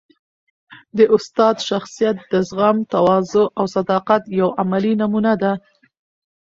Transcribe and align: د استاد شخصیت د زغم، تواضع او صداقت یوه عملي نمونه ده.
د 0.97 0.99
استاد 1.15 1.55
شخصیت 1.69 2.17
د 2.31 2.33
زغم، 2.49 2.77
تواضع 2.91 3.45
او 3.57 3.65
صداقت 3.75 4.23
یوه 4.39 4.51
عملي 4.61 4.93
نمونه 5.01 5.33
ده. 5.41 5.51